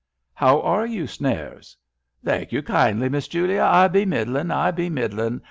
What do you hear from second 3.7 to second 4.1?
I be